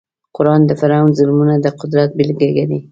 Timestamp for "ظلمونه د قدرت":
1.17-2.09